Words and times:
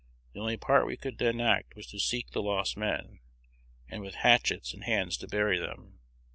The 0.33 0.39
only 0.39 0.57
part 0.57 0.87
we 0.87 0.97
could 0.97 1.19
then 1.19 1.39
act 1.39 1.75
was 1.75 1.85
to 1.91 1.99
seek 1.99 2.31
the 2.31 2.41
lost 2.41 2.75
men, 2.75 3.19
and 3.87 4.01
with 4.01 4.15
hatchets 4.15 4.73
and 4.73 4.83
hands 4.83 5.15
to 5.17 5.27
bury 5.27 5.59
them. 5.59 5.99